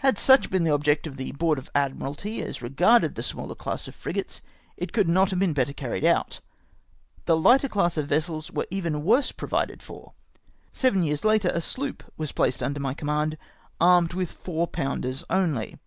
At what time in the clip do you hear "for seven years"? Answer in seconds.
9.82-11.24